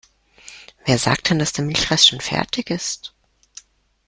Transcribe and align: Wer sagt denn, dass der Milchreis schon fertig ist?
Wer 0.83 0.97
sagt 0.97 1.29
denn, 1.29 1.37
dass 1.37 1.53
der 1.53 1.63
Milchreis 1.63 2.07
schon 2.07 2.21
fertig 2.21 2.71
ist? 2.71 3.13